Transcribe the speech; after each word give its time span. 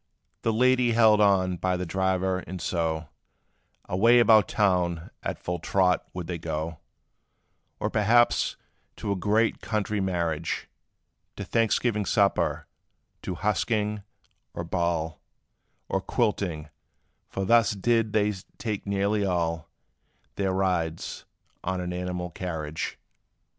"The 0.41 0.51
lady 0.51 0.93
held 0.93 1.21
on 1.21 1.57
by 1.57 1.77
the 1.77 1.85
driver; 1.85 2.39
and 2.39 2.59
so, 2.59 3.07
Away 3.87 4.17
about 4.17 4.47
town 4.47 5.11
at 5.21 5.37
full 5.37 5.59
trot 5.59 6.07
would 6.11 6.25
they 6.25 6.39
go; 6.39 6.79
Or 7.79 7.91
perhaps 7.91 8.55
to 8.95 9.11
a 9.11 9.15
great 9.15 9.61
country 9.61 9.99
marriage 10.01 10.67
To 11.35 11.43
Thanksgiving 11.43 12.07
supper 12.07 12.65
to 13.21 13.35
husking, 13.35 14.01
or 14.55 14.63
ball; 14.63 15.21
Or 15.87 16.01
quilting; 16.01 16.69
for 17.29 17.45
thus 17.45 17.73
did 17.73 18.11
they 18.11 18.31
take 18.57 18.87
nearly 18.87 19.23
all 19.23 19.69
Their 20.33 20.51
rides, 20.51 21.25
on 21.63 21.79
an 21.79 21.93
animal 21.93 22.31
carriage. 22.31 22.97